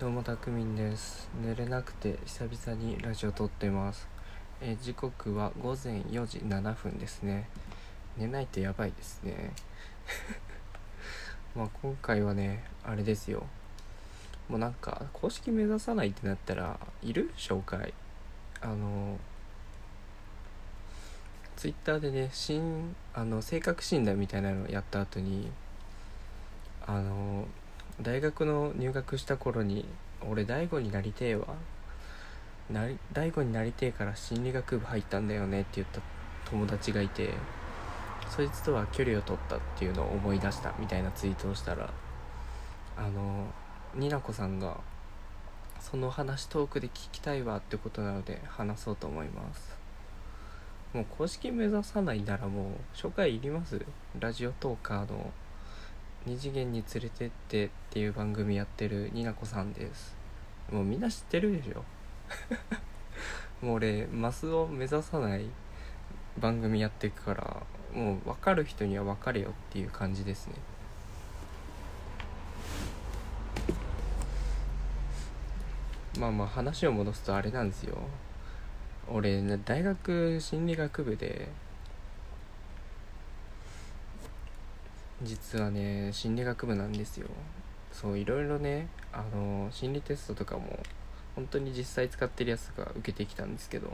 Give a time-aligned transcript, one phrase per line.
[0.00, 1.28] どうもたくみんです。
[1.44, 4.08] 寝れなくて久々にラジオ撮ってます。
[4.60, 7.48] え時刻は午前4時7分ですね。
[8.16, 9.52] 寝ないとやばいですね。
[11.54, 13.46] まあ今回はねあれですよ。
[14.48, 17.32] もうなんか公式目指さないってなったらいる？
[17.36, 17.94] 紹介。
[18.60, 19.18] あの
[21.56, 25.50] ツイッターでね新あの性格診断みたいなのをやった後に
[26.86, 27.46] あの
[28.00, 29.84] 大学の入学した頃に
[30.28, 31.46] 俺大悟になりてえわ。
[32.70, 36.00] なり大悟になりてえから心理学部入ったんだよねって言った
[36.50, 37.30] 友達がいて
[38.30, 41.90] そいつとは距離を取ったっていうのを思い出したみたいなツイートをしたら
[42.96, 43.46] あの
[43.94, 44.78] になこさんが
[45.80, 49.76] その話トークで聞きたいわってことなので話そうと思います。
[50.94, 53.84] もう公式目指さないならもう紹介いります？
[54.20, 55.30] ラジオトーカーの
[56.24, 60.14] 二次元に連れてってっていう番組やってるになこさんです。
[60.70, 61.84] もうみんな知ってるでしょ。
[63.64, 65.46] もう俺マスを目指さない
[66.38, 67.62] 番組やっていくから
[67.92, 70.54] もう分かる人には分かれよっていう感じですね。
[76.18, 77.98] まあまあ話を戻すとあれなんですよ。
[79.08, 81.48] 俺大学心理学部で
[85.24, 87.28] 実はね心理学部なんですよ。
[87.92, 90.78] そういろいろねあの心理テストとかも
[91.34, 93.92] 本当に実際使ってるやつが受けてきたんですけど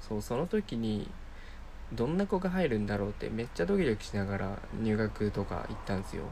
[0.00, 1.08] そうその時に
[1.92, 6.24] どんな子が入るんだろうってめっちゃドキドキしながら入学とか行ったんですよ。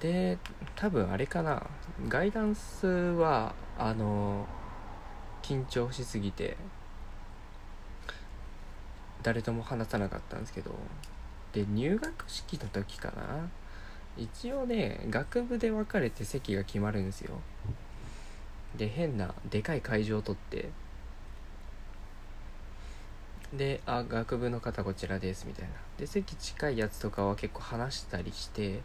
[0.00, 0.38] で
[0.74, 1.62] 多分あれかな
[2.08, 4.46] ガイダンスはあの
[5.42, 6.56] 緊張しすぎて
[9.22, 10.74] 誰とも話さなかったんですけど
[11.54, 13.48] で入学式の時かな。
[14.16, 17.40] 一応ね学部で分かれて席が決まるんですよ。
[18.76, 20.68] で変なでかい会場を取って。
[23.52, 25.74] で「あ学部の方こちらです」みたいな。
[25.96, 28.82] で席近いやつとかは結構話したりして。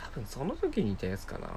[0.00, 1.48] 多分その時にいたやつかな。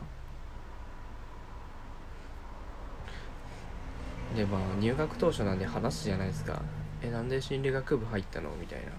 [4.35, 6.59] でまあ入学当初なんで話すじゃないですか
[7.03, 8.91] 「えなんで心理学部入ったの?」みたいな。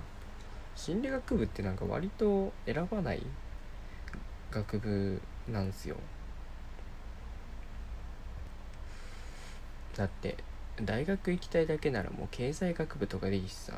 [0.74, 3.22] 心理学部ってなんか割と選ばない
[4.50, 5.96] 学部なんですよ。
[9.96, 10.36] だって
[10.82, 13.74] 大学行きたいだけならもう経済学部とかでいいしさ。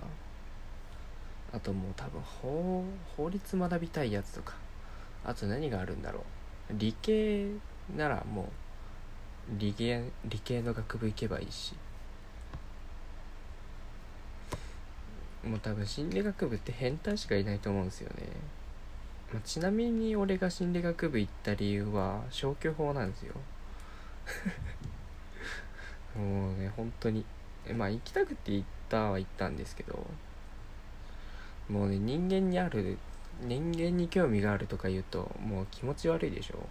[1.52, 2.84] あともう多分法
[3.16, 4.54] 法律学びたいやつとか。
[5.24, 6.20] あと何があるんだろ
[6.70, 6.74] う。
[6.76, 7.48] 理系
[7.96, 11.74] ならもう理系理系の学部行けばいいし。
[15.44, 18.28] もう多分心理学部って変態しかいないと思うんですよね、
[19.32, 23.34] まあ、ちなみに俺が心理学部行った理由は消去法なんですよ。
[26.16, 27.24] もうね本当に。
[27.76, 30.06] まあ行きたくて行ったは行ったんですけど。
[31.68, 32.98] もうね人間にある
[33.40, 36.68] 人間に興味があるとか言うともう気持ち悪いでしょ。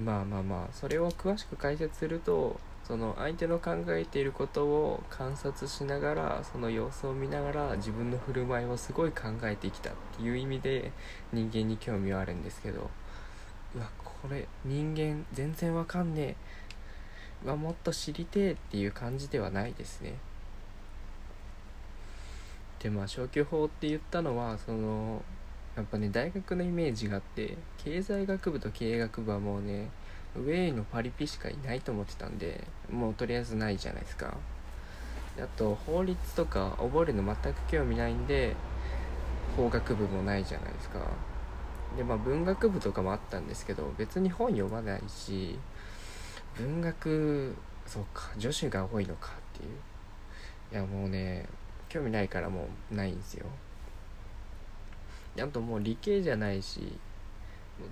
[0.00, 10.90] まあまあまあそれを詳しく解説するとその相手の考えていることを観察しながらその様子を見ながら自分の振る舞いをすごい考えてきたっていう意味で
[11.30, 12.88] 人間に興味はあるんですけど
[13.76, 16.36] うわこれ人間全然わかんねえ。
[17.44, 20.14] うわもっと知りてえっていう感じではないですね。
[22.78, 25.22] でまあ消去法って言ったのはその
[25.76, 29.90] やっぱね大学のイメージがあって経済学部と経営学部はもうね
[30.36, 34.36] ウェイのパリピしかいないと思ってたんでもうとりあえずないじゃないですか。
[35.40, 38.56] あと法律とか覚えるの全く興味ないんで
[39.56, 41.00] 法学部もないじゃないですか。
[41.96, 45.58] でまあ文学部とかもあったんですけど別に本読まないし
[46.56, 47.54] 文学
[47.86, 49.70] そうか女子が多いのかっていう。
[50.70, 51.46] いやもうね
[51.88, 53.46] 興味ないからもうないんですよ。
[55.40, 56.92] あともう理系じゃないし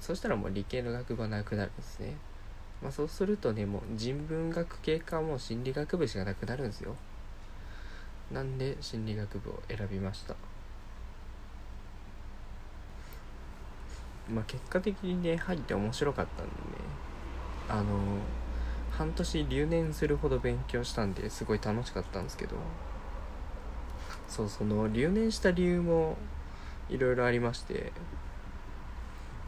[0.01, 2.17] そしたらもう理系の学部はなくなるんですね。
[2.83, 6.95] まあそうするとねもう人文学系かもう心理学部しかなくなるんですよ。
[8.33, 10.35] なんで心理学部を選びました。
[14.33, 16.59] まあ結果的にね入って面白かったんでね。
[17.69, 18.19] あの
[18.91, 22.57] 半年留年するほど勉強したんですごい楽しかったんですけど。
[24.29, 26.17] そうその留年した理由も
[26.89, 27.93] いろいろありまして。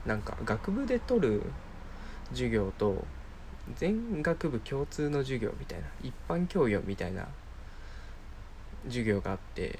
[0.06, 1.42] なんか学部で取る
[2.30, 3.04] 授業と
[3.76, 7.26] 全学部共通の授業みたいな一般教養みたいな
[8.86, 9.78] 授業があって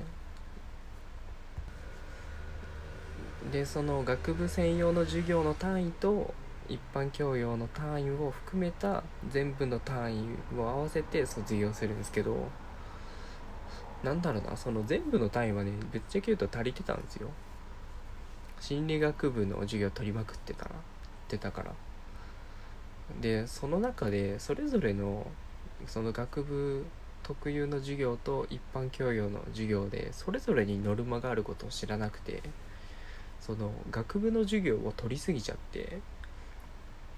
[3.52, 6.35] でその学部専用の授業の単位と
[6.69, 10.26] 一般教養の単位を含めた全部の単位
[10.58, 12.49] を合わせて卒業するんですけど
[14.02, 17.29] なんだろうなその全部の単位はねぶっちゃけ言うと足りてたんですよ。
[18.61, 20.75] 心理学部の授業取りまくってたらっ
[21.29, 21.73] てたから。
[23.08, 25.26] でその中でそれぞれの
[25.87, 26.84] その学部
[27.22, 32.43] 特有の授業と一般教養の授業でそれぞれにノルマがあることを知らなくて
[33.40, 36.02] その学部の授業を取りすぎちゃって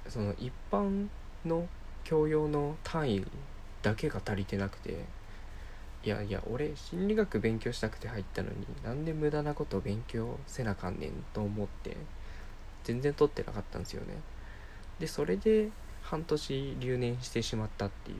[0.08, 1.08] その一般
[1.44, 1.68] の
[2.04, 3.24] 教養の単位
[3.82, 5.08] だけが足りてなくて
[6.02, 11.96] いやいや俺心理学勉強したくて入ったのになんで無駄なことを勉強せなかんねんと思って
[12.84, 14.22] 全然取ってなかったんですよね。
[15.00, 15.70] でそれで
[16.02, 18.14] 半年留年してしまったってい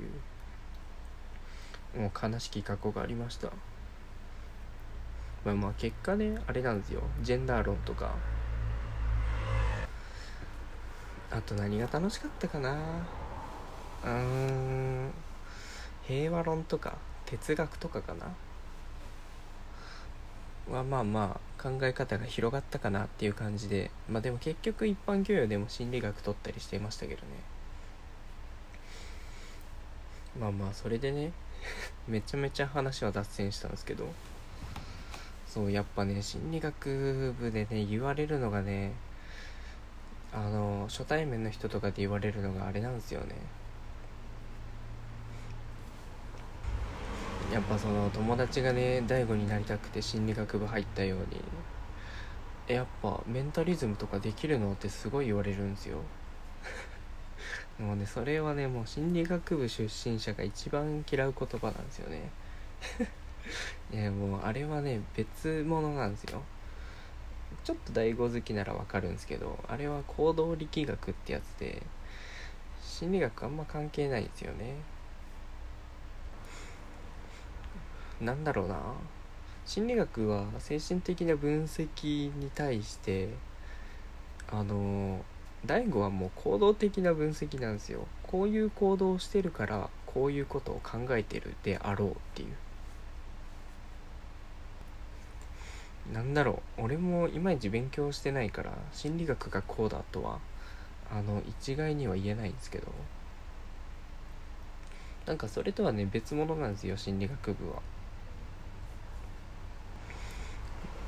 [1.94, 3.50] うもう悲しき過去がありました。
[5.44, 7.02] まあまあ結果ねあれなんですよ。
[7.22, 8.14] ジェンダー論とか。
[11.30, 12.72] あと何が楽しかったかな。
[14.04, 15.10] うーん。
[16.02, 16.94] 平和論とか
[17.26, 18.26] 哲学とかかな。
[20.76, 27.26] はまあまあ考え方が広がったかなっていう感じでまあでも結局一般教養でも心理学取ったりしてましたけどね。
[30.38, 31.32] まあまあそれでね
[32.08, 34.08] めちゃめちゃ話は脱線したんですけど
[35.46, 38.92] そうやっぱね心理学部でね言われるのがね
[40.32, 43.34] あの初対面の人とかで言われるのがあれなんですよね。
[47.52, 51.18] やっぱその友達がね大悟になりたくて心理学部入ったよう
[52.70, 55.98] にやっぱメンタリズムとかできるのってすごい言われるんですよ。
[57.80, 62.30] もうねそれはねもう心理学部出身者が一番嫌う言葉なんですよね。
[63.92, 66.42] いやもうあれはね別物なんですよ。
[67.64, 71.82] ちょっと大悟好きならわかるんですけどあれは行動力学ってやつで
[72.80, 74.76] 心理学あんま関係ないんですよね。
[78.20, 78.78] なんだろうな。
[79.66, 83.28] 心理学は精神的な分析に対して
[84.50, 85.24] あの
[85.64, 88.06] 大悟はもう行動的な分析なんですよ。
[88.22, 92.54] こういう行動をしてるからこういうことを考えてるであろうっていう。
[96.12, 96.82] なんだろう。
[96.82, 100.40] 俺もいまいち勉強してないから心理学がこうだとは
[101.10, 102.88] あの一概には言えないんですけど。
[105.26, 107.76] なんかそれとはね別物なんですよ心理学部は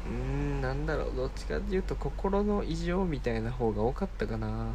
[0.07, 4.73] うーんなんだろうどっちかっていうと心の異常みたいな方が多かったかな。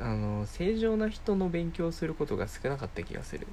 [0.00, 3.46] あの正常な人の勉強することが少なかった気がする。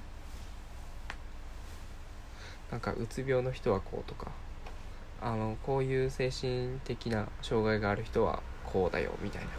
[2.71, 4.31] なんかうつ病の人はこうとか。
[5.23, 9.49] あのこういう精神的な障害がある人はこうだよみたいな。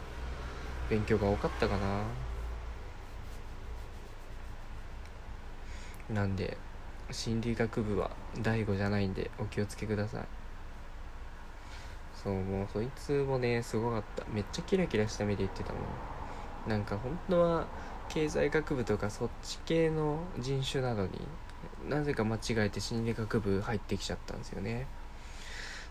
[0.88, 2.02] 勉強が多かったかな。
[6.14, 6.56] なんで
[7.10, 8.10] 心理学部は
[8.40, 10.41] 第悟じゃないんでお気をつけください。
[12.22, 14.24] そうもうそいつもねすごかった。
[14.32, 15.82] めっちゃキラキラした目で言ってたもん。
[16.69, 17.66] なんか本当は
[18.08, 21.10] 経済学部とかそっち系の人種なのに
[21.88, 24.86] なぜか間違えて心理学部入ってきちゃったんですよね。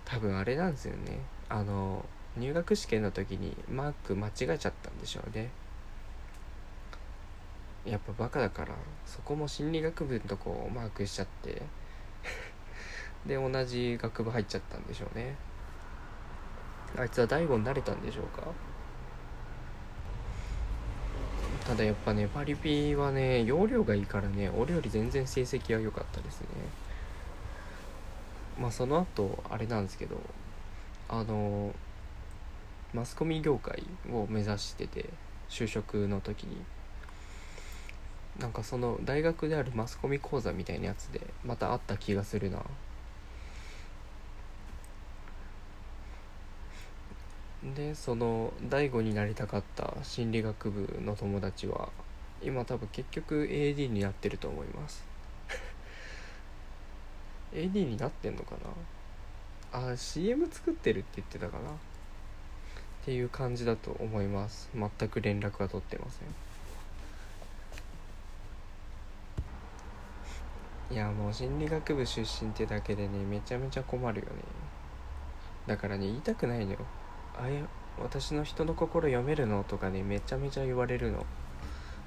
[0.05, 1.19] 多分あれなんですよね。
[1.49, 2.05] あの
[2.37, 5.49] 入学試験の時にマーク間違えちゃったんでしょうね。
[7.85, 8.75] やっぱバカだから
[9.05, 11.63] そこも心理学部のとこをマークしちゃって
[13.25, 15.35] で同じ学部入っちゃったんでしょうね。
[16.97, 18.47] あいつは大悟になれたんでしょうか？
[21.65, 26.47] ただやっぱねパリピはね容量がいいからね俺より全然成績は良かったですね。
[28.59, 30.19] まあその後あれなんですけど
[31.07, 31.73] あの
[32.93, 35.09] マスコミ業界を目指してて
[35.49, 36.57] 就職の時に。
[38.39, 42.63] なんかその大学であるマスコミ講座みたいなやつでまたあった気がするな。
[47.63, 51.89] でその大悟になりたかった心理学部の友達は
[52.41, 55.05] 今多分結局 AD になってると思います。
[57.53, 58.55] AD になってんのか
[59.71, 59.91] な？
[59.91, 61.69] あ CM 作ってるって言ってたかな？
[61.69, 61.73] っ
[63.05, 64.69] ていう感じだと思います。
[64.73, 66.25] 全く連絡は取ってませ
[70.93, 70.95] ん。
[70.95, 74.31] いやもう心理学部出身ってだけでねめちゃめちゃ困るよね。
[75.67, 76.79] だからね言いたくないのよ。
[77.41, 77.63] あれ
[77.97, 81.25] 私の人の心読めるのとかねめちゃめちゃ言われるの。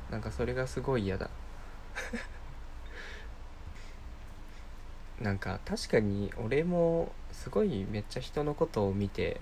[0.09, 1.29] なんかそれがすごい嫌だ。
[5.21, 9.41] なんか確かに俺もすごいめっちゃ人のことを見て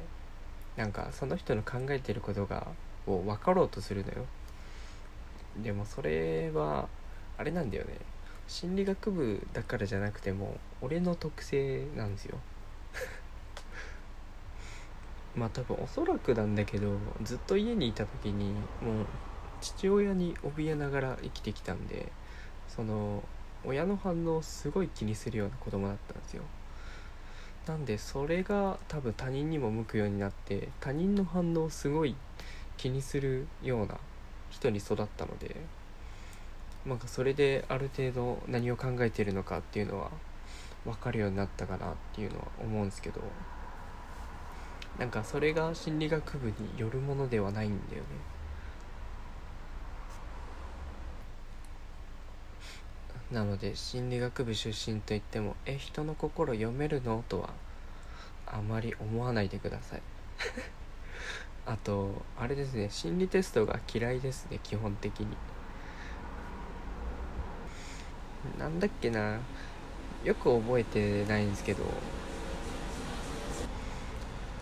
[0.76, 2.68] なんかその人の考えてることが
[3.06, 4.24] を分かろうとするのよ。
[5.62, 6.88] でもそれは
[7.36, 7.98] あれなんだよね。
[8.48, 12.38] 心理学部だからじゃなくても俺の特性なんですよ。
[15.36, 19.06] まあ多分おそらくなんだけどずっと家にいた時にもう
[19.60, 22.10] 父親に怯えながら生きてきたんで
[22.68, 23.22] その
[23.64, 26.42] 親の反応をすごい気にするような子供だったんですよ。
[27.66, 32.16] なんでそれが多分他人にも向くようになって他人の反応をすごい
[32.76, 33.98] 気にするような
[34.50, 35.54] 人に育ったので
[36.84, 40.10] なんかそれである程度何を考えてるのかっていうのは
[40.84, 43.20] 分かるようになったかなっていうのは思うんですけど。
[44.98, 48.08] なんかそれが心理学部によるものではないんだよね。
[53.32, 57.24] なので心理学部出身といってもえ人の心読めるの？
[57.28, 57.48] とは
[58.46, 60.02] あまり思わないでください。
[61.64, 65.28] あとあれですね心理テストが嫌いですね基本的に。
[68.58, 69.38] なんだっけな
[70.24, 71.84] よく覚えてないんですけど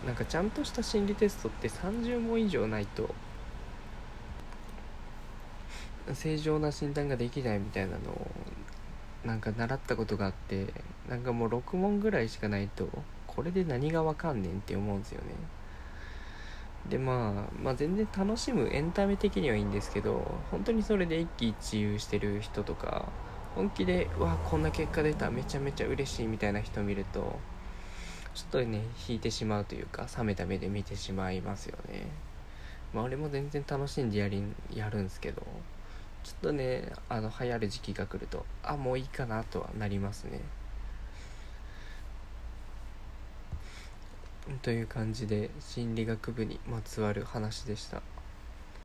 [0.05, 3.13] なんかちゃんとした心理テストって30問以上ないと
[6.13, 8.27] 正常な診断ができないみたいなのを
[9.23, 10.67] なんか習ったことがあって
[11.07, 12.89] なんかもう6問ぐらいしかないと
[13.27, 15.27] これで何がわかんねんって思うんですよね
[16.89, 23.05] でまあまあ全然楽しむエンタメ的にはいいんですけど本当にそれで一喜一憂してる人とか
[23.55, 27.39] 本気で「わこんな結果出ためちゃめちゃ嬉しい」みたいな人見ると
[28.33, 32.07] ちょっとね引いてしまうというか冷めた目で見てしまいますよね。
[32.93, 35.41] まあ俺も全然楽しんでやりやるんですけど
[36.23, 40.39] ちょっとねあの流行る時期が来るとあもういいかなとはなりますね。
[44.61, 48.01] という感じで心理学部にまつわる話でした。